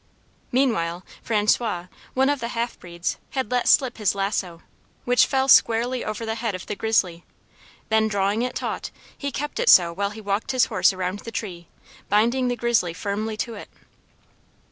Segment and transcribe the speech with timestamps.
[0.51, 4.63] Meanwhile François, one of the half breeds, had let slip his lasso,
[5.05, 7.23] which fell squarely over the head of the grizzly;
[7.89, 11.19] then drawing it "taut," he kept it so while he slowly walked his horse around
[11.19, 11.67] the tree,
[12.09, 13.69] binding the grizzly firmly to it.